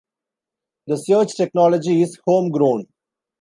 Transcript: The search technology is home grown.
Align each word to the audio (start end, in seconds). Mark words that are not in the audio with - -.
The 0.87 0.95
search 0.97 1.35
technology 1.37 2.01
is 2.01 2.17
home 2.25 2.49
grown. 2.49 2.87